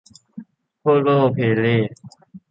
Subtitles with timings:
[0.79, 1.75] โพ่โล่เพ่เล่